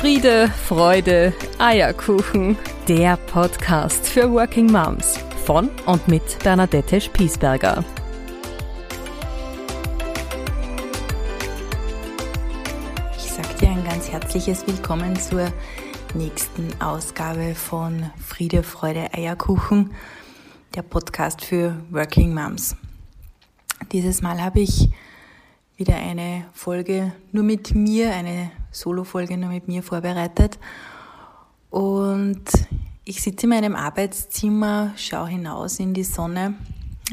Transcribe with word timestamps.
Friede, 0.00 0.48
Freude, 0.48 1.34
Eierkuchen. 1.58 2.56
Der 2.88 3.18
Podcast 3.18 4.08
für 4.08 4.32
Working 4.32 4.72
Moms 4.72 5.18
von 5.44 5.68
und 5.84 6.08
mit 6.08 6.22
Bernadette 6.42 7.02
Spiesberger. 7.02 7.84
Ich 13.14 13.30
sage 13.30 13.54
dir 13.60 13.68
ein 13.68 13.84
ganz 13.84 14.10
herzliches 14.10 14.66
Willkommen 14.66 15.16
zur 15.16 15.52
nächsten 16.14 16.70
Ausgabe 16.80 17.54
von 17.54 18.08
Friede, 18.26 18.62
Freude, 18.62 19.12
Eierkuchen, 19.12 19.90
der 20.74 20.80
Podcast 20.80 21.44
für 21.44 21.76
Working 21.90 22.32
Moms. 22.32 22.74
Dieses 23.92 24.22
Mal 24.22 24.40
habe 24.40 24.60
ich 24.60 24.88
wieder 25.76 25.96
eine 25.96 26.46
Folge 26.54 27.12
nur 27.32 27.44
mit 27.44 27.74
mir, 27.74 28.14
eine 28.14 28.50
Solo-Folge 28.70 29.36
nur 29.36 29.50
mit 29.50 29.68
mir 29.68 29.82
vorbereitet. 29.82 30.58
Und 31.70 32.44
ich 33.04 33.22
sitze 33.22 33.46
in 33.46 33.50
meinem 33.50 33.76
Arbeitszimmer, 33.76 34.92
schaue 34.96 35.28
hinaus 35.28 35.80
in 35.80 35.94
die 35.94 36.04
Sonne. 36.04 36.54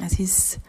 Es 0.03 0.19
ist 0.19 0.59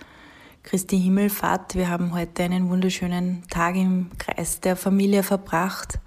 Christi 0.63 1.01
Himmelfahrt. 1.01 1.75
Wir 1.75 1.89
haben 1.89 2.15
heute 2.15 2.43
einen 2.43 2.69
wunderschönen 2.69 3.43
Tag 3.49 3.77
im 3.77 4.11
Kreis 4.19 4.61
der 4.61 4.77
Familie 4.77 5.23
verbracht. 5.23 5.99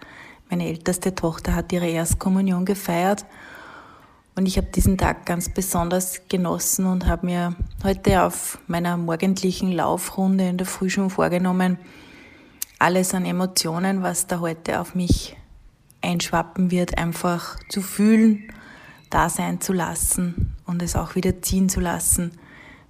Meine 0.50 0.68
älteste 0.68 1.16
Tochter 1.16 1.56
hat 1.56 1.72
ihre 1.72 1.88
Erstkommunion 1.88 2.66
gefeiert. 2.66 3.26
Und 4.36 4.46
ich 4.46 4.58
habe 4.58 4.68
diesen 4.68 4.98
Tag 4.98 5.26
ganz 5.26 5.50
besonders 5.50 6.28
genossen 6.30 6.86
und 6.86 7.06
habe 7.06 7.26
mir 7.26 7.56
heute 7.84 8.24
auf 8.24 8.60
meiner 8.68 8.98
morgendlichen 8.98 9.72
Laufrunde 9.72 10.48
in 10.48 10.58
der 10.58 10.68
Früh 10.68 10.90
schon 10.90 11.10
vorgenommen, 11.10 11.78
alles 12.82 13.14
an 13.14 13.26
Emotionen, 13.26 14.02
was 14.02 14.26
da 14.26 14.40
heute 14.40 14.80
auf 14.80 14.96
mich 14.96 15.38
einschwappen 16.02 16.72
wird, 16.72 16.98
einfach 16.98 17.56
zu 17.70 17.84
fühlen, 17.84 18.52
da 19.12 19.30
sein 19.30 19.62
zu 19.62 19.72
lassen 19.72 20.56
und 20.66 20.82
es 20.82 20.96
auch 20.96 21.14
wieder 21.14 21.44
ziehen 21.44 21.70
zu 21.70 21.80
lassen, 21.80 22.32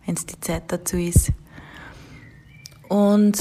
wenn 0.06 0.16
es 0.16 0.26
die 0.26 0.40
Zeit 0.40 0.72
dazu 0.72 0.96
ist. 0.96 1.34
Und 2.88 3.38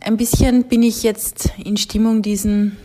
ein 0.00 0.16
bisschen 0.16 0.64
bin 0.64 0.82
ich 0.82 1.04
jetzt 1.04 1.52
in 1.56 1.76
Stimmung, 1.76 2.20
diesen, 2.20 2.76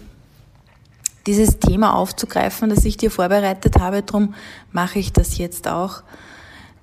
dieses 1.26 1.58
Thema 1.58 1.96
aufzugreifen, 1.96 2.70
das 2.70 2.86
ich 2.86 2.98
dir 2.98 3.10
vorbereitet 3.10 3.80
habe. 3.80 4.04
Darum 4.04 4.36
mache 4.72 5.00
ich 5.00 5.12
das 5.12 5.40
jetzt 5.40 5.68
auch. 5.68 6.04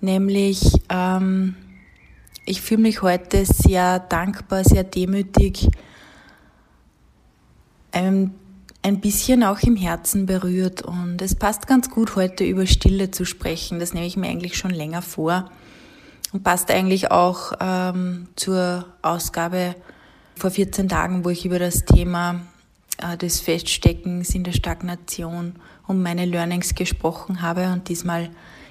Nämlich, 0.01 0.73
ähm, 0.89 1.55
ich 2.45 2.61
fühle 2.61 2.83
mich 2.83 3.03
heute 3.03 3.45
sehr 3.47 4.01
dankbar, 4.01 4.65
sehr 4.65 4.83
demütig, 4.83 5.69
ein, 7.95 8.34
ein 8.83 9.00
bisschen 9.00 9.45
auch 9.45 9.61
im 9.61 9.77
Herzen 9.77 10.27
berührt. 10.27 10.83
Und 10.83 11.23
es 11.23 11.34
passt 11.34 11.67
ganz 11.67 11.91
gut, 11.91 12.17
heute 12.17 12.45
über 12.45 12.67
Stille 12.67 13.11
zu 13.11 13.25
sprechen. 13.25 13.78
Das 13.78 13.95
nehme 13.95 14.06
ich 14.06 14.17
mir 14.17 14.28
eigentlich 14.28 14.56
schon 14.56 14.73
länger 14.73 15.03
vor. 15.03 15.51
Und 16.33 16.42
passt 16.42 16.70
eigentlich 16.70 17.11
auch 17.11 17.53
ähm, 17.61 18.28
zur 18.36 18.86
Ausgabe 19.03 19.77
vor 20.36 20.51
14 20.51 20.89
Tagen, 20.89 21.25
wo 21.25 21.31
ich 21.31 21.47
über 21.47 21.61
das 21.61 21.84
Thema 21.84 22.41
äh, 22.98 23.17
des 23.17 23.41
Feststeckens 23.41 24.34
in 24.34 24.45
der 24.45 24.53
Stagnation 24.53 25.55
und 25.86 26.03
meine 26.03 26.25
Learnings 26.25 26.75
gesprochen 26.75 27.42
habe. 27.42 27.73
Und 27.73 27.89
diesmal 27.89 28.31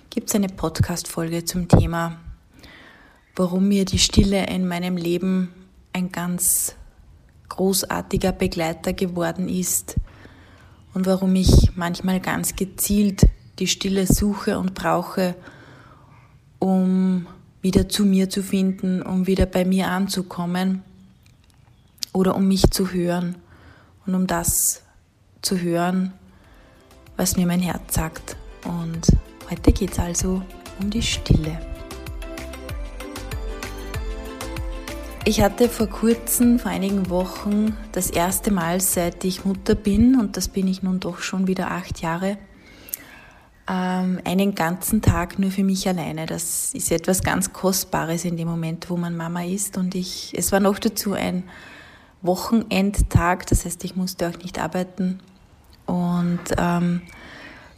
gibt 0.09 0.29
es 0.29 0.35
eine 0.35 0.49
Podcast-Folge 0.49 1.45
zum 1.45 1.67
Thema, 1.67 2.17
warum 3.35 3.67
mir 3.67 3.85
die 3.85 3.99
Stille 3.99 4.45
in 4.47 4.67
meinem 4.67 4.97
Leben 4.97 5.53
ein 5.93 6.11
ganz 6.11 6.75
großartiger 7.53 8.31
Begleiter 8.31 8.93
geworden 8.93 9.47
ist 9.47 9.95
und 10.95 11.05
warum 11.05 11.35
ich 11.35 11.75
manchmal 11.75 12.19
ganz 12.19 12.55
gezielt 12.55 13.27
die 13.59 13.67
Stille 13.67 14.07
suche 14.07 14.57
und 14.57 14.73
brauche, 14.73 15.35
um 16.57 17.27
wieder 17.61 17.87
zu 17.87 18.05
mir 18.05 18.29
zu 18.29 18.41
finden, 18.41 19.03
um 19.03 19.27
wieder 19.27 19.45
bei 19.45 19.65
mir 19.65 19.89
anzukommen 19.89 20.81
oder 22.11 22.35
um 22.35 22.47
mich 22.47 22.71
zu 22.71 22.91
hören 22.91 23.35
und 24.07 24.15
um 24.15 24.25
das 24.25 24.81
zu 25.43 25.59
hören, 25.59 26.11
was 27.17 27.37
mir 27.37 27.45
mein 27.45 27.61
Herz 27.61 27.93
sagt. 27.93 28.35
Und 28.65 29.07
heute 29.49 29.71
geht 29.71 29.91
es 29.91 29.99
also 29.99 30.41
um 30.79 30.89
die 30.89 31.03
Stille. 31.03 31.72
Ich 35.25 35.41
hatte 35.41 35.69
vor 35.69 35.87
kurzem, 35.87 36.59
vor 36.59 36.69
einigen 36.69 37.09
Wochen, 37.09 37.77
das 37.93 38.09
erste 38.09 38.51
Mal, 38.51 38.81
seit 38.81 39.23
ich 39.23 39.45
Mutter 39.45 39.73
bin, 39.73 40.19
und 40.19 40.35
das 40.35 40.49
bin 40.49 40.67
ich 40.67 40.83
nun 40.83 40.99
doch 40.99 41.19
schon 41.19 41.47
wieder 41.47 41.71
acht 41.71 42.01
Jahre, 42.01 42.37
ähm, 43.69 44.19
einen 44.25 44.53
ganzen 44.53 45.01
Tag 45.01 45.39
nur 45.39 45.49
für 45.49 45.63
mich 45.63 45.87
alleine. 45.87 46.25
Das 46.25 46.73
ist 46.73 46.91
etwas 46.91 47.23
ganz 47.23 47.53
Kostbares 47.53 48.25
in 48.25 48.35
dem 48.35 48.49
Moment, 48.49 48.89
wo 48.89 48.97
man 48.97 49.15
Mama 49.15 49.45
ist. 49.45 49.77
Und 49.77 49.95
ich, 49.95 50.33
es 50.37 50.51
war 50.51 50.59
noch 50.59 50.77
dazu 50.77 51.13
ein 51.13 51.43
Wochenendtag, 52.21 53.47
das 53.47 53.63
heißt, 53.63 53.85
ich 53.85 53.95
musste 53.95 54.27
auch 54.27 54.37
nicht 54.39 54.59
arbeiten 54.59 55.21
und 55.85 56.41
ähm, 56.57 57.01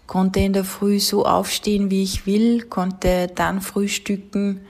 konnte 0.07 0.39
in 0.39 0.53
der 0.53 0.65
Früh 0.65 0.99
so 0.99 1.27
aufstehen, 1.27 1.91
wie 1.91 2.01
ich 2.01 2.25
will, 2.25 2.63
konnte 2.63 3.27
dann 3.27 3.61
frühstücken. 3.61 4.61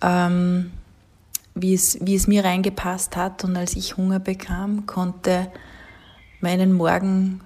Ähm, 0.00 0.70
wie 1.54 1.74
es, 1.74 1.98
wie 2.00 2.14
es 2.14 2.26
mir 2.26 2.44
reingepasst 2.44 3.16
hat. 3.16 3.44
Und 3.44 3.56
als 3.56 3.76
ich 3.76 3.96
Hunger 3.96 4.18
bekam, 4.18 4.86
konnte 4.86 5.50
meinen 6.40 6.72
Morgen 6.72 7.40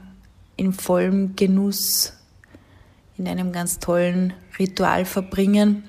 in 0.57 0.73
vollem 0.73 1.37
Genuss 1.37 2.15
in 3.19 3.29
einem 3.29 3.53
ganz 3.53 3.79
tollen 3.79 4.33
Ritual 4.59 5.05
verbringen, 5.05 5.85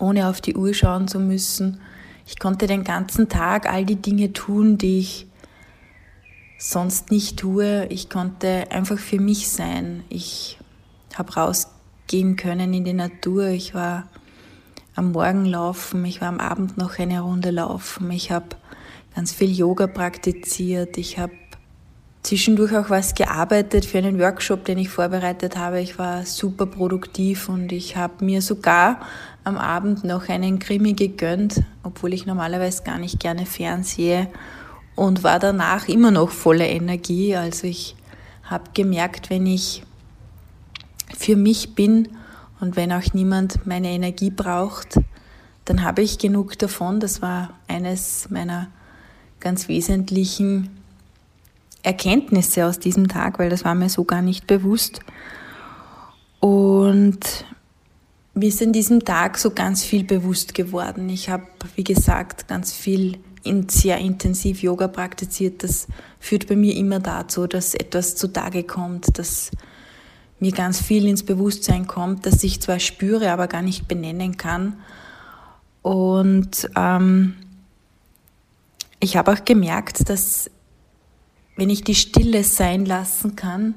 ohne 0.00 0.28
auf 0.28 0.40
die 0.40 0.56
Uhr 0.56 0.74
schauen 0.74 1.08
zu 1.08 1.20
müssen. 1.20 1.80
Ich 2.26 2.38
konnte 2.38 2.66
den 2.66 2.84
ganzen 2.84 3.28
Tag 3.28 3.70
all 3.70 3.84
die 3.84 3.96
Dinge 3.96 4.32
tun, 4.32 4.78
die 4.78 4.98
ich 4.98 5.26
sonst 6.58 7.10
nicht 7.10 7.38
tue. 7.38 7.86
Ich 7.86 8.08
konnte 8.08 8.70
einfach 8.70 8.98
für 8.98 9.20
mich 9.20 9.50
sein. 9.50 10.02
Ich 10.08 10.58
habe 11.14 11.34
rausgehen 11.34 12.36
können 12.36 12.72
in 12.74 12.84
die 12.84 12.94
Natur. 12.94 13.48
Ich 13.48 13.74
war 13.74 14.08
am 14.94 15.12
Morgen 15.12 15.44
laufen, 15.44 16.04
ich 16.04 16.20
war 16.20 16.28
am 16.28 16.40
Abend 16.40 16.78
noch 16.78 16.98
eine 16.98 17.20
Runde 17.20 17.50
laufen, 17.50 18.10
ich 18.10 18.30
habe 18.30 18.46
ganz 19.14 19.32
viel 19.32 19.50
Yoga 19.50 19.86
praktiziert, 19.86 20.98
ich 20.98 21.18
habe 21.18 21.32
zwischendurch 22.24 22.74
auch 22.74 22.90
was 22.90 23.14
gearbeitet 23.14 23.84
für 23.84 23.98
einen 23.98 24.18
Workshop, 24.18 24.64
den 24.64 24.78
ich 24.78 24.88
vorbereitet 24.88 25.56
habe. 25.58 25.80
Ich 25.80 25.98
war 25.98 26.24
super 26.24 26.66
produktiv 26.66 27.48
und 27.50 27.70
ich 27.70 27.96
habe 27.96 28.24
mir 28.24 28.40
sogar 28.40 29.00
am 29.44 29.58
Abend 29.58 30.04
noch 30.04 30.28
einen 30.28 30.58
Krimi 30.58 30.94
gegönnt, 30.94 31.62
obwohl 31.82 32.14
ich 32.14 32.24
normalerweise 32.24 32.82
gar 32.82 32.98
nicht 32.98 33.20
gerne 33.20 33.44
fernsehe 33.44 34.28
und 34.96 35.22
war 35.22 35.38
danach 35.38 35.86
immer 35.86 36.10
noch 36.10 36.30
voller 36.30 36.66
Energie. 36.66 37.36
Also 37.36 37.66
ich 37.66 37.94
habe 38.44 38.64
gemerkt, 38.72 39.28
wenn 39.28 39.46
ich 39.46 39.82
für 41.16 41.36
mich 41.36 41.74
bin 41.74 42.08
und 42.60 42.76
wenn 42.76 42.92
auch 42.92 43.12
niemand 43.12 43.66
meine 43.66 43.90
Energie 43.90 44.30
braucht, 44.30 45.00
dann 45.64 45.82
habe 45.82 46.02
ich 46.02 46.18
genug 46.18 46.58
davon. 46.58 47.00
Das 47.00 47.22
war 47.22 47.54
eines 47.68 48.28
meiner 48.30 48.68
ganz 49.40 49.68
wesentlichen 49.68 50.70
Erkenntnisse 51.82 52.66
aus 52.66 52.78
diesem 52.78 53.08
Tag, 53.08 53.38
weil 53.38 53.50
das 53.50 53.64
war 53.64 53.74
mir 53.74 53.88
so 53.88 54.04
gar 54.04 54.22
nicht 54.22 54.46
bewusst. 54.46 55.00
Und 56.40 57.44
mir 58.34 58.48
ist 58.48 58.62
in 58.62 58.72
diesem 58.72 59.04
Tag 59.04 59.38
so 59.38 59.50
ganz 59.50 59.84
viel 59.84 60.04
bewusst 60.04 60.54
geworden. 60.54 61.08
Ich 61.08 61.28
habe, 61.28 61.46
wie 61.76 61.84
gesagt, 61.84 62.48
ganz 62.48 62.72
viel 62.72 63.18
in 63.42 63.68
sehr 63.68 63.98
intensiv 63.98 64.62
Yoga 64.62 64.88
praktiziert. 64.88 65.62
Das 65.62 65.86
führt 66.18 66.48
bei 66.48 66.56
mir 66.56 66.74
immer 66.74 67.00
dazu, 67.00 67.46
dass 67.46 67.74
etwas 67.74 68.16
zutage 68.16 68.64
kommt, 68.64 69.18
dass 69.18 69.50
mir 70.44 70.52
ganz 70.52 70.82
viel 70.82 71.08
ins 71.08 71.22
Bewusstsein 71.22 71.86
kommt, 71.86 72.26
das 72.26 72.44
ich 72.44 72.60
zwar 72.60 72.78
spüre, 72.78 73.32
aber 73.32 73.46
gar 73.46 73.62
nicht 73.62 73.88
benennen 73.88 74.36
kann. 74.36 74.74
Und 75.80 76.68
ähm, 76.76 77.34
ich 79.00 79.16
habe 79.16 79.32
auch 79.32 79.42
gemerkt, 79.46 80.10
dass 80.10 80.50
wenn 81.56 81.70
ich 81.70 81.82
die 81.82 81.94
Stille 81.94 82.44
sein 82.44 82.84
lassen 82.84 83.36
kann, 83.36 83.74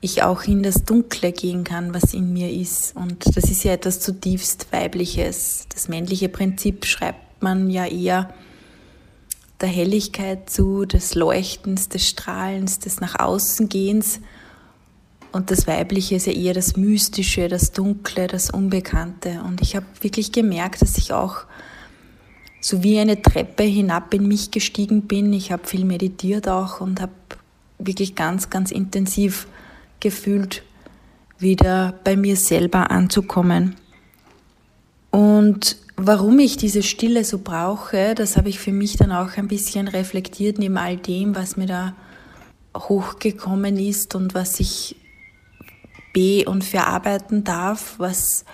ich 0.00 0.24
auch 0.24 0.42
in 0.42 0.64
das 0.64 0.84
Dunkle 0.84 1.30
gehen 1.30 1.62
kann, 1.62 1.94
was 1.94 2.12
in 2.12 2.32
mir 2.32 2.50
ist. 2.50 2.96
Und 2.96 3.36
das 3.36 3.44
ist 3.44 3.62
ja 3.62 3.72
etwas 3.72 4.00
zutiefst 4.00 4.72
Weibliches. 4.72 5.66
Das 5.72 5.86
männliche 5.86 6.28
Prinzip 6.28 6.86
schreibt 6.86 7.40
man 7.40 7.70
ja 7.70 7.86
eher 7.86 8.34
der 9.60 9.68
Helligkeit 9.68 10.50
zu, 10.50 10.86
des 10.86 11.14
Leuchtens, 11.14 11.88
des 11.88 12.08
Strahlens, 12.08 12.80
des 12.80 13.00
Nach 13.00 13.20
außen 13.20 13.68
Gehens. 13.68 14.20
Und 15.30 15.50
das 15.50 15.66
Weibliche 15.66 16.16
ist 16.16 16.26
ja 16.26 16.32
eher 16.32 16.54
das 16.54 16.76
Mystische, 16.76 17.48
das 17.48 17.72
Dunkle, 17.72 18.26
das 18.26 18.50
Unbekannte. 18.50 19.42
Und 19.46 19.60
ich 19.60 19.76
habe 19.76 19.86
wirklich 20.00 20.32
gemerkt, 20.32 20.80
dass 20.80 20.96
ich 20.96 21.12
auch 21.12 21.44
so 22.60 22.82
wie 22.82 22.98
eine 22.98 23.20
Treppe 23.20 23.62
hinab 23.62 24.12
in 24.14 24.26
mich 24.26 24.50
gestiegen 24.50 25.02
bin. 25.02 25.32
Ich 25.32 25.52
habe 25.52 25.66
viel 25.66 25.84
meditiert 25.84 26.48
auch 26.48 26.80
und 26.80 27.00
habe 27.00 27.12
wirklich 27.78 28.14
ganz, 28.14 28.50
ganz 28.50 28.70
intensiv 28.70 29.46
gefühlt, 30.00 30.62
wieder 31.38 31.94
bei 32.04 32.16
mir 32.16 32.36
selber 32.36 32.90
anzukommen. 32.90 33.76
Und 35.10 35.76
warum 35.96 36.38
ich 36.38 36.56
diese 36.56 36.82
Stille 36.82 37.24
so 37.24 37.38
brauche, 37.38 38.14
das 38.14 38.36
habe 38.36 38.48
ich 38.48 38.58
für 38.58 38.72
mich 38.72 38.96
dann 38.96 39.12
auch 39.12 39.36
ein 39.36 39.48
bisschen 39.48 39.88
reflektiert 39.88 40.58
neben 40.58 40.76
all 40.76 40.96
dem, 40.96 41.36
was 41.36 41.56
mir 41.56 41.66
da 41.66 41.94
hochgekommen 42.76 43.76
ist 43.78 44.14
und 44.14 44.34
was 44.34 44.60
ich 44.60 44.96
be- 46.12 46.44
und 46.46 46.64
verarbeiten 46.64 47.44
darf, 47.44 47.94
was 47.98 48.44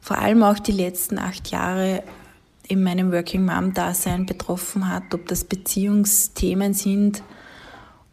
vor 0.00 0.18
allem 0.18 0.42
auch 0.42 0.58
die 0.58 0.72
letzten 0.72 1.18
acht 1.18 1.50
Jahre 1.50 2.02
in 2.68 2.82
meinem 2.82 3.12
Working 3.12 3.44
Mom-Dasein 3.44 4.26
betroffen 4.26 4.88
hat, 4.88 5.14
ob 5.14 5.26
das 5.28 5.44
Beziehungsthemen 5.44 6.74
sind, 6.74 7.22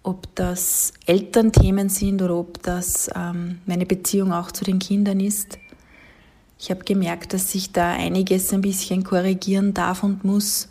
ob 0.04 0.34
das 0.36 0.94
Elternthemen 1.06 1.90
sind 1.90 2.22
oder 2.22 2.36
ob 2.36 2.62
das 2.64 3.10
ähm, 3.16 3.60
meine 3.66 3.86
Beziehung 3.86 4.34
auch 4.34 4.52
zu 4.52 4.64
den 4.64 4.80
Kindern 4.80 5.20
ist. 5.20 5.58
Ich 6.60 6.70
habe 6.70 6.84
gemerkt, 6.84 7.34
dass 7.34 7.54
ich 7.56 7.72
da 7.72 7.92
einiges 7.92 8.54
ein 8.54 8.62
bisschen 8.62 9.04
korrigieren 9.04 9.74
darf 9.74 10.04
und 10.04 10.24
muss, 10.24 10.70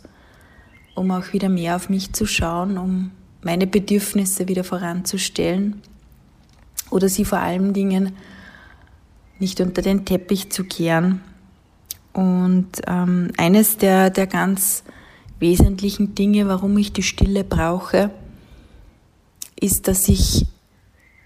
um 0.95 1.11
auch 1.11 1.33
wieder 1.33 1.49
mehr 1.49 1.75
auf 1.75 1.89
mich 1.89 2.13
zu 2.13 2.25
schauen, 2.25 2.77
um 2.77 3.11
meine 3.41 3.67
Bedürfnisse 3.67 4.47
wieder 4.47 4.63
voranzustellen 4.63 5.81
oder 6.93 7.09
sie 7.09 7.25
vor 7.25 7.39
allen 7.39 7.73
Dingen 7.73 8.15
nicht 9.39 9.59
unter 9.59 9.81
den 9.81 10.05
Teppich 10.05 10.51
zu 10.51 10.63
kehren. 10.63 11.21
Und 12.13 12.69
ähm, 12.85 13.31
eines 13.37 13.77
der, 13.77 14.11
der 14.11 14.27
ganz 14.27 14.83
wesentlichen 15.39 16.13
Dinge, 16.13 16.47
warum 16.47 16.77
ich 16.77 16.93
die 16.93 17.03
Stille 17.03 17.43
brauche, 17.43 18.11
ist, 19.59 19.87
dass 19.87 20.07
ich 20.07 20.45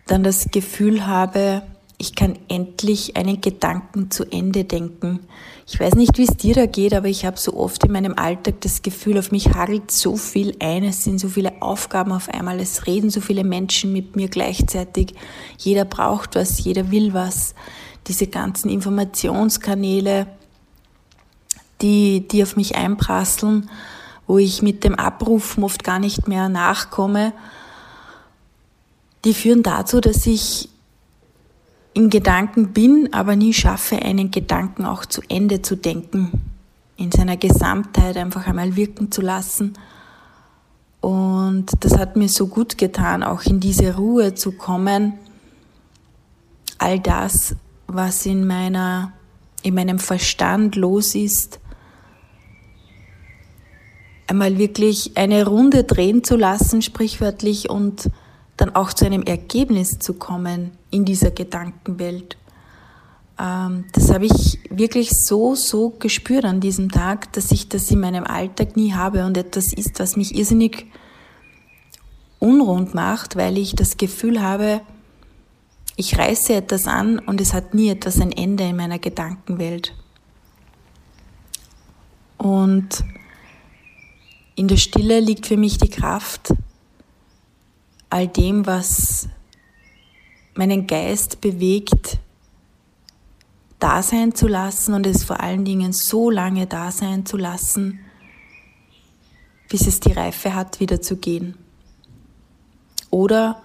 dann 0.08 0.24
das 0.24 0.50
Gefühl 0.52 1.06
habe, 1.06 1.64
ich 1.99 2.13
kann 2.13 2.38
endlich 2.47 3.17
einen 3.17 3.41
Gedanken 3.41 4.11
zu 4.11 4.23
Ende 4.25 4.65
denken. 4.65 5.21
Ich 5.65 5.79
weiß 5.79 5.95
nicht, 5.95 6.17
wie 6.19 6.25
es 6.25 6.38
dir 6.38 6.53
da 6.53 6.67
geht, 6.67 6.94
aber 6.94 7.07
ich 7.07 7.25
habe 7.25 7.38
so 7.38 7.55
oft 7.55 7.83
in 7.85 7.91
meinem 7.91 8.13
Alltag 8.17 8.61
das 8.61 8.83
Gefühl, 8.83 9.17
auf 9.17 9.31
mich 9.31 9.53
hagelt 9.53 9.89
so 9.89 10.15
viel 10.15 10.55
ein, 10.59 10.83
es 10.83 11.03
sind 11.03 11.19
so 11.19 11.27
viele 11.27 11.59
Aufgaben 11.61 12.11
auf 12.11 12.29
einmal, 12.29 12.59
es 12.59 12.85
reden 12.85 13.09
so 13.09 13.19
viele 13.19 13.44
Menschen 13.44 13.94
mit 13.94 14.15
mir 14.15 14.27
gleichzeitig, 14.27 15.15
jeder 15.57 15.85
braucht 15.85 16.35
was, 16.35 16.63
jeder 16.63 16.91
will 16.91 17.13
was. 17.13 17.55
Diese 18.05 18.27
ganzen 18.27 18.69
Informationskanäle, 18.69 20.27
die, 21.81 22.27
die 22.27 22.44
auf 22.44 22.55
mich 22.55 22.75
einprasseln, 22.75 23.69
wo 24.27 24.38
ich 24.38 24.61
mit 24.61 24.83
dem 24.83 24.95
Abrufen 24.95 25.63
oft 25.63 25.83
gar 25.83 25.99
nicht 25.99 26.27
mehr 26.27 26.47
nachkomme, 26.47 27.33
die 29.25 29.33
führen 29.33 29.63
dazu, 29.63 29.99
dass 29.99 30.25
ich 30.27 30.69
in 31.97 32.11
Gedanken 32.11 32.73
bin, 32.73 33.09
aber 33.11 33.35
nie 33.35 33.53
schaffe, 33.53 33.95
einen 33.95 34.29
Gedanken 34.29 34.85
auch 34.85 35.03
zu 35.07 35.23
Ende 35.29 35.63
zu 35.63 35.75
denken, 35.75 36.31
in 36.95 37.11
seiner 37.11 37.38
Gesamtheit 37.38 38.17
einfach 38.17 38.45
einmal 38.45 38.75
wirken 38.75 39.11
zu 39.11 39.21
lassen. 39.21 39.73
Und 41.01 41.71
das 41.79 41.97
hat 41.97 42.15
mir 42.15 42.29
so 42.29 42.45
gut 42.45 42.77
getan, 42.77 43.23
auch 43.23 43.41
in 43.45 43.59
diese 43.59 43.95
Ruhe 43.95 44.35
zu 44.35 44.51
kommen. 44.51 45.13
All 46.77 46.99
das, 46.99 47.55
was 47.88 48.27
in 48.27 48.45
meiner, 48.45 49.13
in 49.63 49.73
meinem 49.73 49.97
Verstand 49.97 50.75
los 50.75 51.15
ist, 51.15 51.59
einmal 54.27 54.59
wirklich 54.59 55.17
eine 55.17 55.47
Runde 55.47 55.83
drehen 55.83 56.23
zu 56.23 56.35
lassen, 56.35 56.83
sprichwörtlich, 56.83 57.71
und 57.71 58.11
dann 58.57 58.75
auch 58.75 58.92
zu 58.92 59.06
einem 59.06 59.24
Ergebnis 59.24 60.00
zu 60.00 60.15
kommen 60.15 60.71
in 60.89 61.06
dieser 61.06 61.31
Gedankenwelt. 61.31 62.38
Ähm, 63.39 63.86
das 63.94 64.12
habe 64.12 64.25
ich 64.25 64.59
wirklich 64.69 65.12
so, 65.12 65.56
so 65.56 65.92
gespürt 65.92 66.44
an 66.44 66.59
diesem 66.59 66.92
Tag, 66.92 67.31
dass 67.33 67.51
ich 67.51 67.69
das 67.69 67.89
in 67.92 68.00
meinem 68.00 68.24
Alltag 68.24 68.75
nie 68.75 68.94
habe 68.94 69.25
und 69.25 69.38
etwas 69.38 69.74
ist, 69.74 70.00
was 70.00 70.18
mich 70.18 70.36
irrsinnig 70.36 70.88
unrund 72.39 72.94
macht, 72.94 73.36
weil 73.36 73.57
ich 73.57 73.75
das 73.75 73.98
Gefühl 73.98 74.42
habe, 74.42 74.81
ich 75.95 76.18
reiße 76.18 76.54
etwas 76.54 76.86
an 76.86 77.19
und 77.19 77.42
es 77.42 77.54
hat 77.54 77.74
nie 77.74 77.89
etwas 77.89 78.19
ein 78.21 78.31
Ende 78.31 78.63
in 78.65 78.75
meiner 78.75 79.00
Gedankenwelt. 79.00 79.95
Und 82.38 83.04
in 84.56 84.68
der 84.68 84.77
Stille 84.77 85.19
liegt 85.19 85.48
für 85.48 85.57
mich 85.57 85.80
die 85.80 85.89
Kraft, 85.89 86.54
all 88.09 88.27
dem, 88.27 88.65
was 88.65 89.27
meinen 90.56 90.88
Geist 90.88 91.42
bewegt, 91.42 92.18
da 93.80 94.01
sein 94.01 94.33
zu 94.33 94.48
lassen 94.48 94.94
und 94.94 95.06
es 95.06 95.24
vor 95.24 95.39
allen 95.39 95.65
Dingen 95.65 95.94
so 95.94 96.30
lange 96.30 96.65
da 96.65 96.92
sein 96.92 97.25
zu 97.25 97.38
lassen, 97.38 98.00
bis 99.69 99.86
es 99.86 100.00
die 100.00 100.13
Reife 100.13 100.56
hat, 100.56 100.80
wieder 100.80 101.01
zu 101.01 101.18
gehen. 101.18 101.57
Oder 103.09 103.62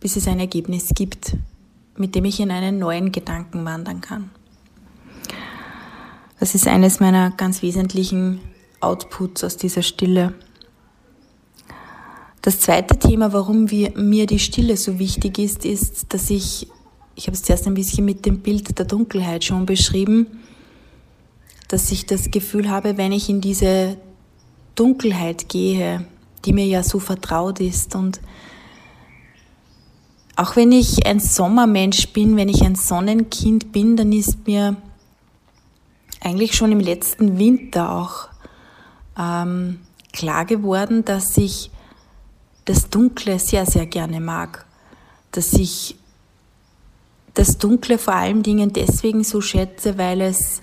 bis 0.00 0.16
es 0.16 0.26
ein 0.26 0.40
Ergebnis 0.40 0.90
gibt, 0.94 1.36
mit 1.96 2.14
dem 2.14 2.24
ich 2.24 2.40
in 2.40 2.50
einen 2.50 2.78
neuen 2.78 3.12
Gedanken 3.12 3.64
wandern 3.64 4.00
kann. 4.00 4.30
Das 6.38 6.54
ist 6.54 6.68
eines 6.68 7.00
meiner 7.00 7.30
ganz 7.30 7.62
wesentlichen 7.62 8.40
Outputs 8.80 9.42
aus 9.42 9.56
dieser 9.56 9.82
Stille. 9.82 10.34
Das 12.46 12.60
zweite 12.60 12.96
Thema, 12.96 13.32
warum 13.32 13.72
wir, 13.72 13.98
mir 13.98 14.24
die 14.24 14.38
Stille 14.38 14.76
so 14.76 15.00
wichtig 15.00 15.40
ist, 15.40 15.64
ist, 15.64 16.14
dass 16.14 16.30
ich, 16.30 16.68
ich 17.16 17.26
habe 17.26 17.34
es 17.34 17.42
zuerst 17.42 17.66
ein 17.66 17.74
bisschen 17.74 18.04
mit 18.04 18.24
dem 18.24 18.38
Bild 18.38 18.78
der 18.78 18.86
Dunkelheit 18.86 19.42
schon 19.42 19.66
beschrieben, 19.66 20.28
dass 21.66 21.90
ich 21.90 22.06
das 22.06 22.30
Gefühl 22.30 22.70
habe, 22.70 22.98
wenn 22.98 23.10
ich 23.10 23.28
in 23.28 23.40
diese 23.40 23.96
Dunkelheit 24.76 25.48
gehe, 25.48 26.06
die 26.44 26.52
mir 26.52 26.66
ja 26.66 26.84
so 26.84 27.00
vertraut 27.00 27.58
ist 27.58 27.96
und 27.96 28.20
auch 30.36 30.54
wenn 30.54 30.70
ich 30.70 31.04
ein 31.04 31.18
Sommermensch 31.18 32.10
bin, 32.12 32.36
wenn 32.36 32.48
ich 32.48 32.62
ein 32.62 32.76
Sonnenkind 32.76 33.72
bin, 33.72 33.96
dann 33.96 34.12
ist 34.12 34.46
mir 34.46 34.76
eigentlich 36.20 36.54
schon 36.54 36.70
im 36.70 36.78
letzten 36.78 37.40
Winter 37.40 37.92
auch 37.92 38.28
ähm, 39.18 39.80
klar 40.12 40.44
geworden, 40.44 41.04
dass 41.04 41.36
ich 41.38 41.72
das 42.66 42.90
Dunkle 42.90 43.38
sehr, 43.38 43.64
sehr 43.64 43.86
gerne 43.86 44.20
mag. 44.20 44.66
Dass 45.32 45.54
ich 45.54 45.96
das 47.32 47.58
Dunkle 47.58 47.98
vor 47.98 48.14
allen 48.14 48.42
Dingen 48.42 48.72
deswegen 48.72 49.24
so 49.24 49.40
schätze, 49.40 49.98
weil 49.98 50.20
es 50.20 50.60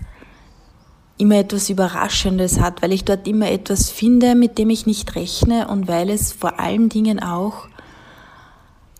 immer 1.17 1.35
etwas 1.35 1.69
Überraschendes 1.69 2.59
hat, 2.59 2.81
weil 2.81 2.91
ich 2.91 3.05
dort 3.05 3.27
immer 3.27 3.49
etwas 3.49 3.89
finde, 3.89 4.35
mit 4.35 4.57
dem 4.57 4.69
ich 4.69 4.85
nicht 4.85 5.15
rechne 5.15 5.67
und 5.67 5.87
weil 5.87 6.09
es 6.09 6.33
vor 6.33 6.59
allen 6.59 6.89
Dingen 6.89 7.21
auch 7.21 7.67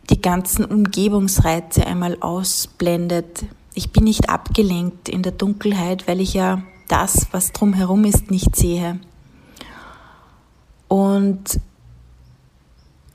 die 0.10 0.22
ganzen 0.22 0.64
Umgebungsreize 0.66 1.86
einmal 1.86 2.18
ausblendet. 2.22 3.46
Ich 3.74 3.92
bin 3.92 4.04
nicht 4.04 4.30
abgelenkt 4.30 5.10
in 5.10 5.24
der 5.24 5.32
Dunkelheit, 5.32 6.08
weil 6.08 6.22
ich 6.22 6.34
ja 6.34 6.62
das, 6.88 7.28
was 7.32 7.52
drumherum 7.52 8.06
ist, 8.06 8.30
nicht 8.30 8.56
sehe. 8.56 9.00
Und 10.88 11.60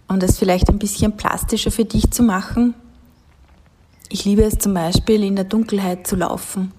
um 0.08 0.18
das 0.18 0.38
vielleicht 0.38 0.68
ein 0.68 0.78
bisschen 0.78 1.16
plastischer 1.16 1.70
für 1.70 1.84
dich 1.84 2.10
zu 2.10 2.22
machen, 2.22 2.74
ich 4.10 4.24
liebe 4.24 4.42
es 4.42 4.58
zum 4.58 4.72
Beispiel 4.72 5.22
in 5.22 5.36
der 5.36 5.44
Dunkelheit 5.44 6.06
zu 6.06 6.16
laufen. 6.16 6.72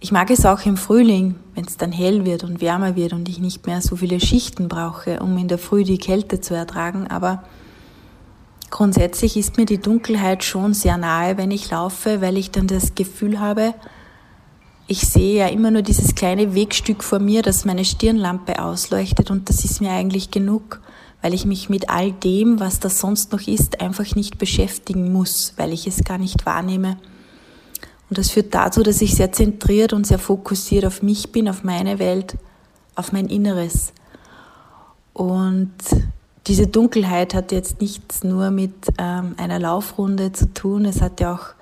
Ich 0.00 0.10
mag 0.10 0.30
es 0.30 0.44
auch 0.44 0.66
im 0.66 0.76
Frühling, 0.76 1.36
wenn 1.54 1.64
es 1.64 1.76
dann 1.76 1.92
hell 1.92 2.24
wird 2.24 2.42
und 2.42 2.60
wärmer 2.60 2.96
wird 2.96 3.12
und 3.12 3.28
ich 3.28 3.38
nicht 3.38 3.66
mehr 3.66 3.80
so 3.80 3.96
viele 3.96 4.20
Schichten 4.20 4.68
brauche, 4.68 5.20
um 5.20 5.38
in 5.38 5.48
der 5.48 5.58
Früh 5.58 5.84
die 5.84 5.98
Kälte 5.98 6.40
zu 6.40 6.54
ertragen. 6.54 7.06
Aber 7.06 7.44
grundsätzlich 8.70 9.36
ist 9.36 9.56
mir 9.56 9.64
die 9.64 9.78
Dunkelheit 9.78 10.42
schon 10.42 10.74
sehr 10.74 10.98
nahe, 10.98 11.38
wenn 11.38 11.52
ich 11.52 11.70
laufe, 11.70 12.20
weil 12.20 12.36
ich 12.36 12.50
dann 12.50 12.66
das 12.66 12.96
Gefühl 12.96 13.38
habe, 13.38 13.74
ich 14.88 15.00
sehe 15.00 15.38
ja 15.38 15.48
immer 15.48 15.70
nur 15.70 15.82
dieses 15.82 16.14
kleine 16.14 16.54
Wegstück 16.54 17.02
vor 17.02 17.18
mir, 17.18 17.42
das 17.42 17.64
meine 17.64 17.84
Stirnlampe 17.84 18.62
ausleuchtet 18.62 19.30
und 19.30 19.48
das 19.48 19.64
ist 19.64 19.80
mir 19.80 19.90
eigentlich 19.90 20.30
genug 20.30 20.80
weil 21.22 21.34
ich 21.34 21.44
mich 21.44 21.68
mit 21.68 21.88
all 21.88 22.12
dem, 22.12 22.60
was 22.60 22.80
da 22.80 22.88
sonst 22.88 23.32
noch 23.32 23.46
ist, 23.46 23.80
einfach 23.80 24.14
nicht 24.14 24.38
beschäftigen 24.38 25.12
muss, 25.12 25.54
weil 25.56 25.72
ich 25.72 25.86
es 25.86 26.04
gar 26.04 26.18
nicht 26.18 26.46
wahrnehme. 26.46 26.98
Und 28.08 28.18
das 28.18 28.30
führt 28.30 28.54
dazu, 28.54 28.82
dass 28.82 29.00
ich 29.00 29.14
sehr 29.14 29.32
zentriert 29.32 29.92
und 29.92 30.06
sehr 30.06 30.18
fokussiert 30.18 30.84
auf 30.84 31.02
mich 31.02 31.32
bin, 31.32 31.48
auf 31.48 31.64
meine 31.64 31.98
Welt, 31.98 32.36
auf 32.94 33.12
mein 33.12 33.26
Inneres. 33.26 33.92
Und 35.12 35.72
diese 36.46 36.68
Dunkelheit 36.68 37.34
hat 37.34 37.50
jetzt 37.50 37.80
nichts 37.80 38.22
nur 38.22 38.50
mit 38.50 38.74
ähm, 38.98 39.34
einer 39.36 39.58
Laufrunde 39.58 40.32
zu 40.32 40.52
tun, 40.52 40.84
es 40.84 41.00
hat 41.00 41.20
ja 41.20 41.34
auch 41.34 41.56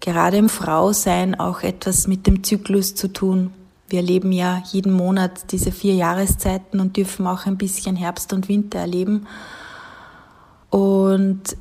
gerade 0.00 0.36
im 0.36 0.48
Frausein 0.48 1.34
auch 1.34 1.62
etwas 1.62 2.06
mit 2.06 2.26
dem 2.26 2.44
Zyklus 2.44 2.94
zu 2.94 3.08
tun. 3.08 3.52
Wir 3.88 4.00
erleben 4.00 4.32
ja 4.32 4.62
jeden 4.72 4.92
Monat 4.92 5.52
diese 5.52 5.70
vier 5.70 5.94
Jahreszeiten 5.94 6.80
und 6.80 6.96
dürfen 6.96 7.26
auch 7.26 7.46
ein 7.46 7.58
bisschen 7.58 7.96
Herbst 7.96 8.32
und 8.32 8.48
Winter 8.48 8.78
erleben. 8.78 9.26
Und 10.70 11.56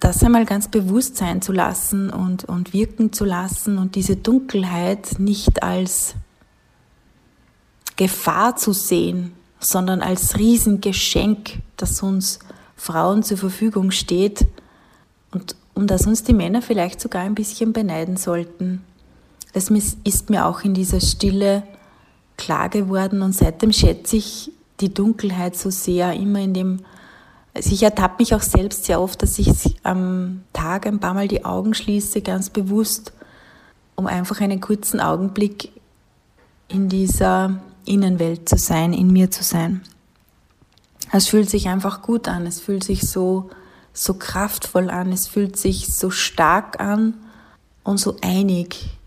das 0.00 0.24
einmal 0.24 0.46
ganz 0.46 0.68
bewusst 0.68 1.16
sein 1.16 1.42
zu 1.42 1.52
lassen 1.52 2.10
und, 2.10 2.44
und 2.44 2.72
wirken 2.72 3.12
zu 3.12 3.24
lassen 3.24 3.78
und 3.78 3.94
diese 3.94 4.16
Dunkelheit 4.16 5.18
nicht 5.18 5.62
als 5.62 6.14
Gefahr 7.96 8.56
zu 8.56 8.72
sehen, 8.72 9.32
sondern 9.58 10.00
als 10.00 10.38
Riesengeschenk, 10.38 11.60
das 11.76 12.02
uns 12.02 12.38
Frauen 12.76 13.22
zur 13.22 13.36
Verfügung 13.36 13.90
steht 13.90 14.46
und 15.32 15.54
um 15.74 15.86
das 15.86 16.06
uns 16.06 16.24
die 16.24 16.32
Männer 16.32 16.62
vielleicht 16.62 17.00
sogar 17.00 17.22
ein 17.22 17.34
bisschen 17.34 17.74
beneiden 17.74 18.16
sollten. 18.16 18.82
Das 19.52 19.70
ist 20.04 20.30
mir 20.30 20.46
auch 20.46 20.62
in 20.62 20.74
dieser 20.74 21.00
Stille 21.00 21.64
klar 22.36 22.68
geworden 22.68 23.22
und 23.22 23.34
seitdem 23.34 23.72
schätze 23.72 24.16
ich 24.16 24.52
die 24.80 24.92
Dunkelheit 24.92 25.56
so 25.56 25.70
sehr, 25.70 26.14
immer 26.14 26.40
in 26.40 26.54
dem, 26.54 26.80
also 27.52 27.72
ich 27.72 27.82
ertappe 27.82 28.16
mich 28.20 28.34
auch 28.34 28.42
selbst 28.42 28.84
sehr 28.84 29.00
oft, 29.00 29.22
dass 29.22 29.38
ich 29.38 29.76
am 29.82 30.42
Tag 30.52 30.86
ein 30.86 31.00
paar 31.00 31.14
Mal 31.14 31.28
die 31.28 31.44
Augen 31.44 31.74
schließe, 31.74 32.22
ganz 32.22 32.48
bewusst, 32.48 33.12
um 33.94 34.06
einfach 34.06 34.40
einen 34.40 34.60
kurzen 34.60 35.00
Augenblick 35.00 35.70
in 36.68 36.88
dieser 36.88 37.60
Innenwelt 37.84 38.48
zu 38.48 38.56
sein, 38.56 38.92
in 38.92 39.12
mir 39.12 39.30
zu 39.30 39.42
sein. 39.42 39.82
Es 41.12 41.26
fühlt 41.26 41.50
sich 41.50 41.68
einfach 41.68 42.02
gut 42.02 42.28
an, 42.28 42.46
es 42.46 42.60
fühlt 42.60 42.84
sich 42.84 43.02
so, 43.02 43.50
so 43.92 44.14
kraftvoll 44.14 44.88
an, 44.88 45.12
es 45.12 45.26
fühlt 45.26 45.56
sich 45.56 45.92
so 45.92 46.10
stark 46.10 46.80
an 46.80 47.14
und 47.82 47.98
so 47.98 48.16
einig. 48.22 48.99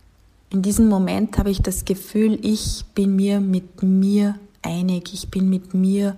In 0.53 0.61
diesem 0.61 0.87
Moment 0.87 1.39
habe 1.39 1.49
ich 1.49 1.63
das 1.63 1.83
Gefühl, 1.83 2.37
ich 2.45 2.85
bin 2.93 3.15
mir 3.15 3.41
mit 3.41 3.81
mir 3.81 4.37
einig, 4.61 5.11
ich 5.11 5.31
bin 5.31 5.49
mit 5.49 5.73
mir 5.73 6.15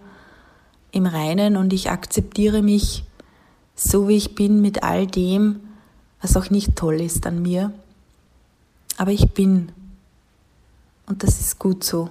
im 0.92 1.06
Reinen 1.06 1.56
und 1.56 1.72
ich 1.72 1.89
akzeptiere 1.89 2.62
mich 2.62 3.06
so, 3.75 4.10
wie 4.10 4.18
ich 4.18 4.36
bin, 4.36 4.60
mit 4.60 4.84
all 4.84 5.08
dem, 5.08 5.62
was 6.22 6.36
auch 6.36 6.50
nicht 6.50 6.75
toll 6.75 6.96
ist 6.96 7.25
an 7.25 7.42
mir. 7.42 7.72
Aber 8.98 9.12
ich 9.12 9.32
bin. 9.32 9.72
Und 11.06 11.24
das 11.24 11.39
ist 11.39 11.58
gut 11.58 11.86
so 11.86 12.10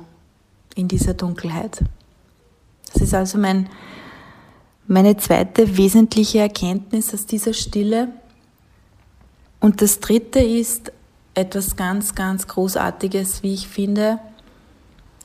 in 0.76 0.88
dieser 0.88 1.12
Dunkelheit. 1.12 1.85
Das 2.90 3.02
ist 3.02 3.12
also 3.12 3.37
mein, 3.37 3.69
meine 4.87 5.19
zweite 5.19 5.76
wesentliche 5.76 6.38
Erkenntnis 6.38 7.12
aus 7.12 7.26
dieser 7.26 7.52
Stille. 7.52 8.09
Und 9.61 9.83
das 9.83 10.00
dritte 10.00 10.38
ist 10.38 10.90
etwas 11.35 11.76
ganz, 11.76 12.14
ganz 12.14 12.47
Großartiges, 12.47 13.43
wie 13.43 13.55
ich 13.55 13.69
finde. 13.69 14.19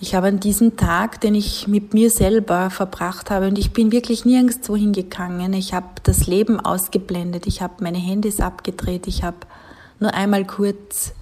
Ich 0.01 0.15
habe 0.15 0.27
an 0.27 0.39
diesem 0.39 0.77
Tag, 0.77 1.19
den 1.21 1.35
ich 1.35 1.67
mit 1.67 1.93
mir 1.93 2.09
selber 2.09 2.69
verbracht 2.69 3.29
habe, 3.29 3.47
und 3.47 3.57
ich 3.57 3.73
bin 3.73 3.91
wirklich 3.91 4.23
nirgendwo 4.23 4.75
hingegangen. 4.75 5.53
Ich 5.53 5.73
habe 5.73 5.87
das 6.03 6.25
Leben 6.25 6.59
ausgeblendet. 6.59 7.47
Ich 7.47 7.61
habe 7.61 7.83
meine 7.83 7.97
Handys 7.97 8.39
abgedreht. 8.39 9.07
Ich 9.07 9.23
habe 9.23 9.37
nur 9.99 10.13
einmal 10.13 10.45
kurz 10.45 11.13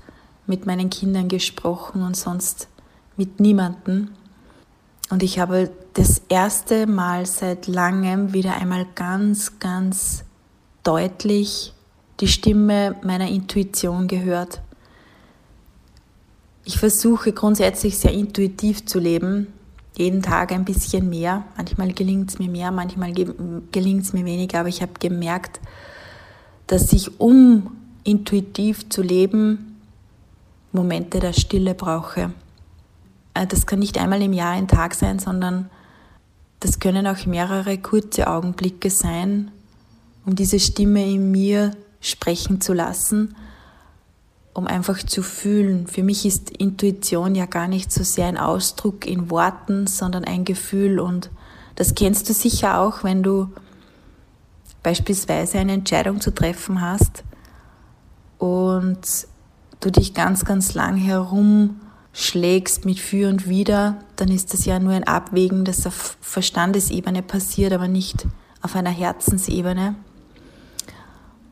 mit 0.46 0.65
meinen 0.67 0.91
Kindern 0.91 1.27
gesprochen 1.27 2.03
und 2.03 2.15
sonst 2.15 2.67
mit 3.17 3.39
niemandem. 3.39 4.12
Und 5.10 5.24
ich 5.24 5.39
habe 5.39 5.72
das 5.94 6.22
erste 6.29 6.86
Mal 6.86 7.25
seit 7.25 7.65
langem 7.65 8.34
wieder 8.34 8.56
einmal 8.58 8.86
ganz, 8.94 9.58
ganz 9.60 10.24
deutlich 10.84 11.74
die 12.20 12.27
Stimme 12.27 12.96
meiner 13.01 13.27
Intuition 13.27 14.08
gehört. 14.08 14.62
Ich 16.67 16.77
versuche 16.77 17.31
grundsätzlich 17.31 17.97
sehr 17.97 18.12
intuitiv 18.12 18.86
zu 18.86 19.00
leben, 19.00 19.47
jeden 19.97 20.21
Tag 20.21 20.51
ein 20.51 20.65
bisschen 20.65 21.09
mehr. 21.09 21.45
Manchmal 21.55 21.93
gelingt 21.93 22.29
es 22.31 22.39
mir 22.39 22.50
mehr, 22.50 22.71
manchmal 22.71 23.13
gelingt 23.13 24.03
es 24.03 24.12
mir 24.12 24.25
weniger, 24.25 24.59
aber 24.59 24.67
ich 24.67 24.81
habe 24.81 24.91
gemerkt, 25.00 25.62
dass 26.67 26.91
ich, 26.91 27.21
um 27.21 27.71
intuitiv 28.03 28.89
zu 28.89 29.01
leben, 29.01 29.77
Momente 30.74 31.21
der 31.21 31.31
Stille 31.31 31.74
brauche. 31.74 32.33
Äh, 33.33 33.47
das 33.47 33.65
kann 33.65 33.79
nicht 33.79 33.97
einmal 33.97 34.21
im 34.21 34.33
Jahr 34.33 34.51
ein 34.51 34.67
Tag 34.67 34.93
sein, 34.93 35.19
sondern 35.19 35.69
das 36.59 36.81
können 36.81 37.07
auch 37.07 37.25
mehrere 37.25 37.77
kurze 37.77 38.27
Augenblicke 38.27 38.89
sein, 38.89 39.51
um 40.25 40.36
diese 40.36 40.59
Stimme 40.59 41.09
in 41.09 41.31
mir 41.31 41.71
sprechen 42.01 42.59
zu 42.59 42.74
lassen, 42.74 43.38
um 44.58 44.66
einfach 44.66 44.98
zu 45.04 45.22
fühlen. 45.22 45.86
Für 45.86 46.02
mich 46.02 46.26
ist 46.26 46.50
Intuition 46.50 47.36
ja 47.36 47.46
gar 47.46 47.68
nicht 47.68 47.92
so 47.92 48.04
sehr 48.04 48.26
ein 48.26 48.40
Ausdruck 48.40 49.06
in 49.06 49.30
Worten, 49.30 49.86
sondern 49.86 50.24
ein 50.24 50.46
Gefühl. 50.46 51.00
Und 51.00 51.30
das 51.76 51.94
kennst 51.94 52.28
du 52.28 52.34
sicher 52.34 52.80
auch, 52.80 53.04
wenn 53.04 53.22
du 53.22 53.50
beispielsweise 54.82 55.60
eine 55.60 55.74
Entscheidung 55.74 56.22
zu 56.22 56.34
treffen 56.34 56.82
hast 56.82 57.24
und 58.40 59.28
du 59.80 59.92
dich 59.92 60.16
ganz, 60.16 60.44
ganz 60.44 60.74
lang 60.74 60.98
herum 60.98 61.80
schlägst 62.12 62.84
mit 62.84 63.00
für 63.00 63.30
und 63.30 63.48
wider, 63.48 64.00
dann 64.16 64.30
ist 64.30 64.56
das 64.56 64.66
ja 64.66 64.80
nur 64.80 64.94
ein 64.94 65.04
Abwägen, 65.04 65.66
das 65.66 65.86
auf 65.86 66.18
Verstandesebene 66.20 67.22
passiert, 67.22 67.74
aber 67.74 67.88
nicht 67.88 68.26
auf 68.64 68.76
einer 68.76 68.90
Herzensebene. 68.90 69.94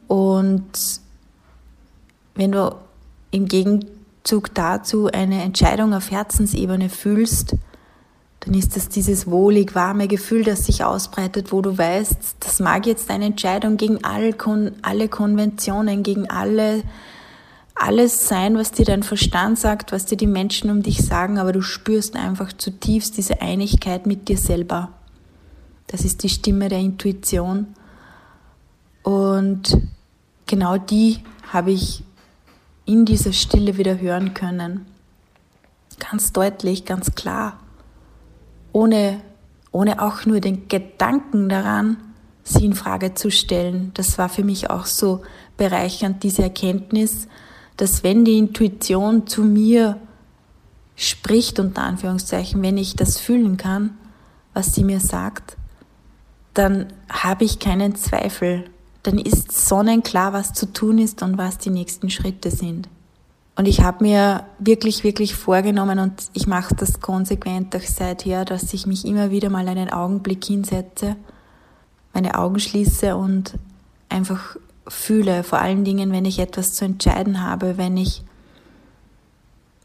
Und 0.07 1.01
wenn 2.33 2.51
du 2.51 2.75
im 3.35 3.47
Gegenzug 3.47 4.53
dazu 4.53 5.07
eine 5.07 5.43
Entscheidung 5.43 5.93
auf 5.93 6.11
Herzensebene 6.11 6.89
fühlst, 6.89 7.55
dann 8.41 8.53
ist 8.53 8.75
das 8.75 8.89
dieses 8.89 9.27
wohlig 9.27 9.75
warme 9.75 10.07
Gefühl, 10.07 10.43
das 10.43 10.65
sich 10.65 10.83
ausbreitet, 10.83 11.51
wo 11.51 11.61
du 11.61 11.77
weißt, 11.77 12.37
das 12.39 12.59
mag 12.59 12.85
jetzt 12.85 13.09
eine 13.09 13.25
Entscheidung 13.25 13.77
gegen 13.77 14.03
alle, 14.03 14.35
alle 14.81 15.09
Konventionen, 15.09 16.03
gegen 16.03 16.29
alle 16.29 16.83
alles 17.75 18.29
sein, 18.29 18.57
was 18.57 18.71
dir 18.71 18.85
dein 18.85 19.03
Verstand 19.03 19.59
sagt, 19.59 19.91
was 19.91 20.05
dir 20.05 20.15
die 20.15 20.27
Menschen 20.27 20.69
um 20.71 20.81
dich 20.81 21.05
sagen, 21.05 21.37
aber 21.37 21.51
du 21.51 21.61
spürst 21.61 22.15
einfach 22.15 22.53
zutiefst 22.53 23.17
diese 23.17 23.41
Einigkeit 23.41 24.05
mit 24.07 24.29
dir 24.29 24.37
selber. 24.37 24.93
Das 25.87 26.05
ist 26.05 26.23
die 26.23 26.29
Stimme 26.29 26.69
der 26.69 26.79
Intuition. 26.79 27.67
Und 29.03 29.77
genau 30.47 30.77
die 30.77 31.19
habe 31.51 31.71
ich 31.71 32.03
in 32.85 33.05
dieser 33.05 33.33
Stille 33.33 33.77
wieder 33.77 33.99
hören 33.99 34.33
können. 34.33 34.85
Ganz 35.99 36.33
deutlich, 36.33 36.85
ganz 36.85 37.15
klar. 37.15 37.59
Ohne, 38.71 39.21
ohne 39.71 40.01
auch 40.01 40.25
nur 40.25 40.39
den 40.39 40.67
Gedanken 40.67 41.49
daran, 41.49 41.97
sie 42.43 42.65
in 42.65 42.75
Frage 42.75 43.13
zu 43.15 43.31
stellen. 43.31 43.91
Das 43.95 44.17
war 44.17 44.29
für 44.29 44.43
mich 44.43 44.69
auch 44.69 44.85
so 44.85 45.23
bereichernd, 45.57 46.23
diese 46.23 46.43
Erkenntnis, 46.43 47.27
dass 47.77 48.03
wenn 48.03 48.23
die 48.23 48.37
Intuition 48.37 49.27
zu 49.27 49.43
mir 49.43 49.97
spricht, 50.95 51.59
unter 51.59 51.83
Anführungszeichen, 51.83 52.61
wenn 52.61 52.77
ich 52.77 52.95
das 52.95 53.17
fühlen 53.17 53.57
kann, 53.57 53.97
was 54.53 54.73
sie 54.73 54.83
mir 54.83 54.99
sagt, 54.99 55.57
dann 56.53 56.87
habe 57.09 57.43
ich 57.43 57.59
keinen 57.59 57.95
Zweifel. 57.95 58.65
Dann 59.05 59.19
ist 59.19 59.51
sonnenklar, 59.51 60.33
was 60.33 60.53
zu 60.53 60.65
tun 60.65 60.97
ist 60.97 61.21
und 61.21 61.37
was 61.37 61.59
die 61.59 61.69
nächsten 61.69 62.09
Schritte 62.09 62.49
sind. 62.49 62.89
Und 63.55 63.67
ich 63.67 63.81
habe 63.81 64.03
mir 64.03 64.45
wirklich, 64.57 65.03
wirklich 65.03 65.35
vorgenommen 65.35 65.99
und 65.99 66.29
ich 66.33 66.47
mache 66.47 66.73
das 66.73 67.01
konsequent 67.01 67.75
auch 67.75 67.81
seither, 67.81 68.45
dass 68.45 68.73
ich 68.73 68.87
mich 68.87 69.05
immer 69.05 69.29
wieder 69.29 69.51
mal 69.51 69.67
einen 69.67 69.91
Augenblick 69.91 70.43
hinsetze, 70.43 71.15
meine 72.13 72.33
Augen 72.33 72.59
schließe 72.59 73.15
und 73.15 73.53
einfach 74.09 74.57
fühle, 74.87 75.43
vor 75.43 75.59
allen 75.59 75.83
Dingen, 75.83 76.11
wenn 76.11 76.25
ich 76.25 76.39
etwas 76.39 76.73
zu 76.73 76.83
entscheiden 76.83 77.43
habe, 77.43 77.77
wenn 77.77 77.95
ich, 77.95 78.23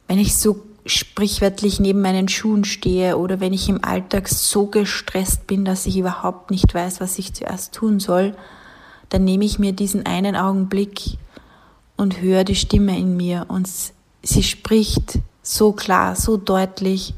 wenn 0.09 0.19
ich 0.19 0.39
so 0.39 0.63
sprichwörtlich 0.87 1.79
neben 1.79 2.01
meinen 2.01 2.29
Schuhen 2.29 2.65
stehe 2.65 3.19
oder 3.19 3.39
wenn 3.39 3.53
ich 3.53 3.69
im 3.69 3.85
Alltag 3.85 4.29
so 4.29 4.67
gestresst 4.67 5.47
bin, 5.47 5.67
dass 5.67 5.85
ich 5.85 5.99
überhaupt 5.99 6.51
nicht 6.51 6.73
weiß, 6.75 7.03
was 7.03 7.19
ich 7.19 7.35
zuerst 7.35 7.75
tun 7.75 8.01
soll, 8.01 8.35
dann 9.11 9.25
nehme 9.25 9.45
ich 9.45 9.59
mir 9.59 9.73
diesen 9.73 10.07
einen 10.07 10.37
Augenblick 10.37 11.19
und 11.97 12.23
höre 12.23 12.45
die 12.45 12.55
Stimme 12.55 12.99
in 12.99 13.17
mir 13.17 13.45
und 13.49 13.69
sie 14.23 14.43
spricht 14.43 15.19
so 15.43 15.73
klar, 15.73 16.17
so 16.17 16.37
deutlich. 16.37 17.15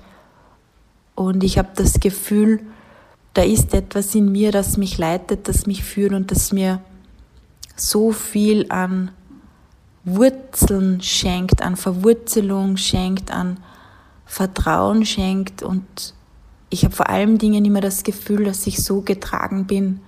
Und 1.14 1.44
ich 1.44 1.58
habe 1.58 1.68
das 1.76 2.00
Gefühl, 2.00 2.60
da 3.34 3.42
ist 3.42 3.74
etwas 3.74 4.14
in 4.14 4.32
mir, 4.32 4.52
das 4.52 4.76
mich 4.76 4.98
leitet, 4.98 5.48
das 5.48 5.66
mich 5.66 5.84
führt 5.84 6.12
und 6.12 6.30
das 6.30 6.52
mir 6.52 6.80
so 7.76 8.10
viel 8.12 8.66
an 8.70 9.10
Wurzeln 10.04 11.00
schenkt, 11.00 11.62
an 11.62 11.76
Verwurzelung 11.76 12.76
schenkt, 12.76 13.30
an 13.30 13.58
Vertrauen 14.24 15.04
schenkt. 15.04 15.62
Und 15.62 16.14
ich 16.70 16.84
habe 16.84 16.94
vor 16.94 17.08
allem 17.10 17.38
Dingen 17.38 17.64
immer 17.64 17.80
das 17.82 18.02
Gefühl, 18.02 18.44
dass 18.44 18.66
ich 18.66 18.82
so 18.82 19.02
getragen 19.02 19.66
bin 19.66 20.00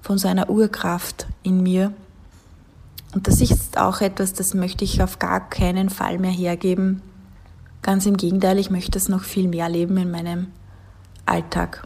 von 0.00 0.18
so 0.18 0.28
einer 0.28 0.50
Urkraft 0.50 1.26
in 1.42 1.62
mir. 1.62 1.92
Und 3.14 3.26
das 3.26 3.40
ist 3.40 3.78
auch 3.78 4.00
etwas, 4.00 4.32
das 4.32 4.54
möchte 4.54 4.84
ich 4.84 5.02
auf 5.02 5.18
gar 5.18 5.48
keinen 5.48 5.90
Fall 5.90 6.18
mehr 6.18 6.30
hergeben. 6.30 7.02
Ganz 7.82 8.06
im 8.06 8.16
Gegenteil, 8.16 8.58
ich 8.58 8.70
möchte 8.70 8.98
es 8.98 9.08
noch 9.08 9.22
viel 9.22 9.48
mehr 9.48 9.68
leben 9.68 9.96
in 9.96 10.10
meinem 10.10 10.46
Alltag. 11.26 11.82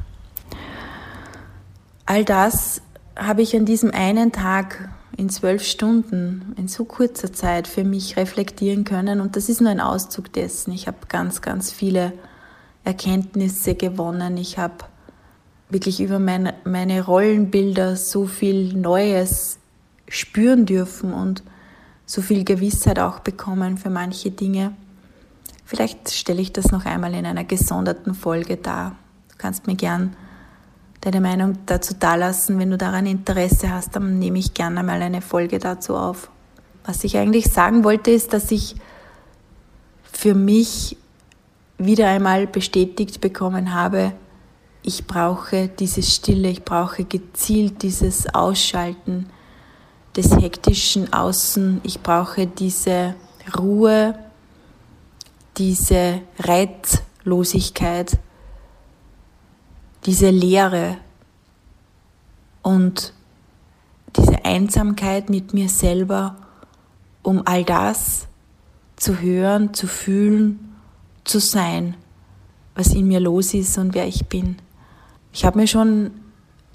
All 2.06 2.24
das 2.24 2.82
habe 3.16 3.42
ich 3.42 3.56
an 3.56 3.64
diesem 3.64 3.92
einen 3.92 4.32
Tag 4.32 4.90
in 5.16 5.30
zwölf 5.30 5.64
Stunden, 5.64 6.54
in 6.56 6.68
so 6.68 6.84
kurzer 6.84 7.32
Zeit 7.32 7.68
für 7.68 7.84
mich 7.84 8.16
reflektieren 8.16 8.84
können. 8.84 9.20
Und 9.20 9.36
das 9.36 9.48
ist 9.48 9.60
nur 9.60 9.70
ein 9.70 9.80
Auszug 9.80 10.32
dessen. 10.32 10.72
Ich 10.72 10.86
habe 10.86 10.98
ganz, 11.08 11.40
ganz 11.40 11.70
viele 11.70 12.12
Erkenntnisse 12.82 13.74
gewonnen. 13.74 14.36
Ich 14.36 14.58
habe 14.58 14.74
wirklich 15.74 16.00
über 16.00 16.18
meine, 16.18 16.54
meine 16.64 17.04
Rollenbilder 17.04 17.96
so 17.96 18.24
viel 18.24 18.72
Neues 18.72 19.58
spüren 20.08 20.64
dürfen 20.64 21.12
und 21.12 21.42
so 22.06 22.22
viel 22.22 22.44
Gewissheit 22.44 22.98
auch 22.98 23.18
bekommen 23.18 23.76
für 23.76 23.90
manche 23.90 24.30
Dinge. 24.30 24.72
Vielleicht 25.66 26.10
stelle 26.10 26.40
ich 26.40 26.52
das 26.52 26.70
noch 26.70 26.86
einmal 26.86 27.12
in 27.14 27.26
einer 27.26 27.44
gesonderten 27.44 28.14
Folge 28.14 28.56
dar. 28.56 28.96
Du 29.30 29.34
kannst 29.36 29.66
mir 29.66 29.74
gern 29.74 30.14
deine 31.00 31.20
Meinung 31.20 31.58
dazu 31.66 31.94
dalassen. 31.98 32.58
Wenn 32.58 32.70
du 32.70 32.78
daran 32.78 33.06
Interesse 33.06 33.70
hast, 33.70 33.96
dann 33.96 34.18
nehme 34.18 34.38
ich 34.38 34.54
gerne 34.54 34.82
mal 34.82 35.02
eine 35.02 35.22
Folge 35.22 35.58
dazu 35.58 35.96
auf. 35.96 36.30
Was 36.84 37.02
ich 37.02 37.16
eigentlich 37.16 37.46
sagen 37.46 37.82
wollte, 37.82 38.10
ist, 38.10 38.32
dass 38.32 38.50
ich 38.50 38.76
für 40.12 40.34
mich 40.34 40.96
wieder 41.78 42.08
einmal 42.08 42.46
bestätigt 42.46 43.20
bekommen 43.20 43.74
habe, 43.74 44.12
ich 44.86 45.06
brauche 45.06 45.68
diese 45.68 46.02
Stille, 46.02 46.50
ich 46.50 46.62
brauche 46.62 47.04
gezielt 47.04 47.82
dieses 47.82 48.32
Ausschalten 48.34 49.30
des 50.14 50.36
hektischen 50.36 51.10
Außen, 51.10 51.80
ich 51.84 52.02
brauche 52.02 52.46
diese 52.46 53.14
Ruhe, 53.58 54.18
diese 55.56 56.20
Reizlosigkeit, 56.38 58.18
diese 60.04 60.28
Leere 60.28 60.98
und 62.60 63.14
diese 64.16 64.44
Einsamkeit 64.44 65.30
mit 65.30 65.54
mir 65.54 65.70
selber, 65.70 66.36
um 67.22 67.42
all 67.46 67.64
das 67.64 68.26
zu 68.96 69.18
hören, 69.18 69.72
zu 69.72 69.86
fühlen, 69.86 70.76
zu 71.24 71.40
sein, 71.40 71.96
was 72.74 72.88
in 72.88 73.08
mir 73.08 73.20
los 73.20 73.54
ist 73.54 73.78
und 73.78 73.94
wer 73.94 74.06
ich 74.06 74.26
bin. 74.26 74.56
Ich 75.36 75.44
habe 75.44 75.58
mir 75.58 75.66
schon 75.66 76.12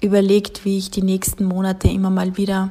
überlegt, 0.02 0.66
wie 0.66 0.76
ich 0.76 0.90
die 0.90 1.02
nächsten 1.02 1.46
Monate 1.46 1.88
immer 1.88 2.10
mal 2.10 2.36
wieder 2.36 2.68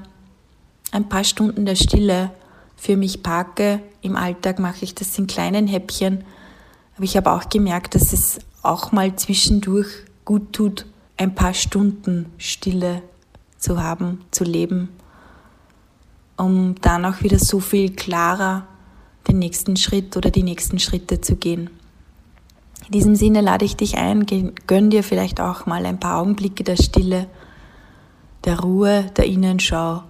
ein 0.92 1.10
paar 1.10 1.24
Stunden 1.24 1.66
der 1.66 1.74
Stille 1.74 2.30
für 2.78 2.96
mich 2.96 3.24
parke. 3.24 3.82
Im 4.04 4.16
Alltag 4.16 4.60
mache 4.60 4.84
ich 4.84 4.94
das 4.94 5.18
in 5.18 5.26
kleinen 5.26 5.66
Häppchen, 5.66 6.24
aber 6.96 7.06
ich 7.06 7.18
habe 7.18 7.32
auch 7.32 7.50
gemerkt, 7.50 7.96
dass 7.96 8.14
es 8.14 8.38
auch 8.62 8.92
mal 8.92 9.16
zwischendurch 9.16 9.88
gut 10.26 10.54
tut, 10.54 10.86
ein 11.18 11.34
paar 11.34 11.56
Stunden 11.56 12.28
Stille 12.38 13.02
zu 13.58 13.82
haben, 13.82 14.22
zu 14.30 14.44
leben, 14.44 14.90
um 16.38 16.76
dann 16.82 17.04
auch 17.04 17.24
wieder 17.24 17.40
so 17.40 17.60
viel 17.60 17.96
klarer 17.96 18.68
den 19.28 19.40
nächsten 19.40 19.76
Schritt 19.76 20.16
oder 20.16 20.30
die 20.30 20.44
nächsten 20.44 20.78
Schritte 20.78 21.20
zu 21.20 21.36
gehen. 21.36 21.72
In 22.86 22.92
diesem 22.92 23.16
Sinne 23.16 23.42
lade 23.42 23.66
ich 23.66 23.76
dich 23.76 23.98
ein, 23.98 24.26
gönn 24.68 24.90
dir 24.90 25.04
vielleicht 25.04 25.40
auch 25.42 25.66
mal 25.66 25.86
ein 25.86 26.00
paar 26.00 26.20
Augenblicke 26.22 26.64
der 26.64 26.76
Stille, 26.76 27.28
der 28.46 28.60
Ruhe, 28.60 29.12
der 29.16 29.26
Innenschau, 29.26 30.04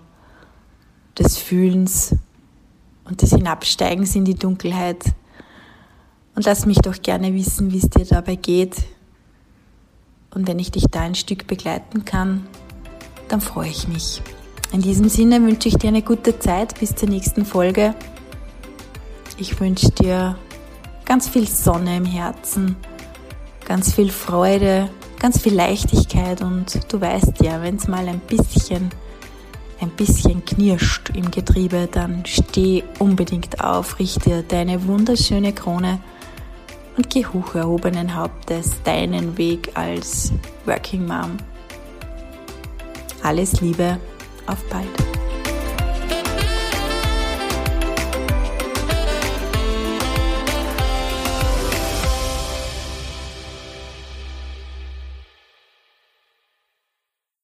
des 1.17 1.37
Fühlens 1.37 2.15
und 3.03 3.21
des 3.21 3.31
Hinabsteigens 3.31 4.15
in 4.15 4.23
die 4.23 4.35
Dunkelheit. 4.35 5.03
Und 6.35 6.45
lass 6.45 6.65
mich 6.65 6.77
doch 6.77 7.01
gerne 7.01 7.33
wissen, 7.33 7.73
wie 7.73 7.79
es 7.79 7.89
dir 7.89 8.05
dabei 8.05 8.35
geht, 8.35 8.75
und 10.33 10.47
wenn 10.47 10.59
ich 10.59 10.71
dich 10.71 10.85
da 10.89 11.01
ein 11.01 11.15
Stück 11.15 11.47
begleiten 11.47 12.05
kann, 12.05 12.47
dann 13.27 13.41
freue 13.41 13.69
ich 13.69 13.87
mich. 13.87 14.21
In 14.71 14.81
diesem 14.81 15.09
Sinne 15.09 15.41
wünsche 15.41 15.67
ich 15.67 15.75
dir 15.75 15.87
eine 15.87 16.03
gute 16.03 16.37
Zeit 16.37 16.79
bis 16.79 16.95
zur 16.95 17.09
nächsten 17.09 17.45
Folge. 17.45 17.95
Ich 19.37 19.59
wünsche 19.59 19.89
dir 19.89 20.37
ganz 21.09 21.27
viel 21.27 21.47
Sonne 21.47 21.97
im 21.97 22.05
Herzen, 22.05 22.75
ganz 23.65 23.95
viel 23.95 24.11
Freude, 24.11 24.89
ganz 25.19 25.41
viel 25.41 25.55
Leichtigkeit 25.55 26.41
und 26.43 26.79
du 26.93 27.01
weißt 27.01 27.41
ja, 27.41 27.63
wenn 27.63 27.77
es 27.77 27.87
mal 27.87 28.07
ein 28.07 28.19
bisschen 28.19 28.91
ein 29.81 29.89
bisschen 29.89 30.45
knirscht 30.45 31.09
im 31.15 31.31
Getriebe, 31.31 31.89
dann 31.91 32.23
steh 32.25 32.83
unbedingt 32.99 33.63
auf, 33.63 33.97
richte 33.97 34.43
deine 34.43 34.85
wunderschöne 34.85 35.51
Krone 35.53 35.99
und 36.95 37.09
geh 37.09 37.25
hoch 37.25 37.55
erhobenen 37.55 38.15
Hauptes 38.15 38.75
deinen 38.83 39.35
Weg 39.37 39.71
als 39.73 40.31
Working 40.65 41.07
Mom. 41.07 41.37
Alles 43.23 43.61
Liebe, 43.61 43.97
auf 44.45 44.63
bald. 44.69 45.28